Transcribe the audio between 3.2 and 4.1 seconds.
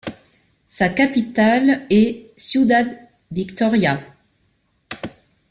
Victoria.